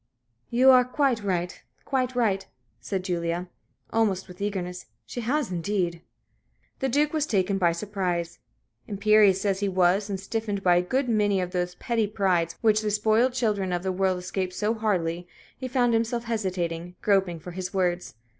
"You 0.49 0.71
are 0.71 0.83
quite 0.83 1.21
right 1.23 1.61
quite 1.85 2.15
right," 2.15 2.47
said 2.79 3.03
Julie, 3.03 3.45
almost 3.93 4.27
with 4.27 4.41
eagerness. 4.41 4.87
"She 5.05 5.21
has, 5.21 5.51
indeed." 5.51 6.01
The 6.79 6.89
Duke 6.89 7.13
was 7.13 7.27
taken 7.27 7.59
by 7.59 7.71
surprise. 7.73 8.39
Imperious 8.87 9.45
as 9.45 9.59
he 9.59 9.69
was, 9.69 10.09
and 10.09 10.19
stiffened 10.19 10.63
by 10.63 10.77
a 10.77 10.81
good 10.81 11.07
many 11.07 11.39
of 11.39 11.51
those 11.51 11.75
petty 11.75 12.07
prides 12.07 12.55
which 12.61 12.81
the 12.81 12.89
spoiled 12.89 13.33
children 13.33 13.71
of 13.71 13.83
the 13.83 13.91
world 13.91 14.17
escape 14.17 14.51
so 14.53 14.73
hardly, 14.73 15.27
he 15.55 15.67
found 15.67 15.93
himself 15.93 16.23
hesitating 16.23 16.95
groping 17.03 17.39
for 17.39 17.51
his 17.51 17.71
words. 17.71 18.15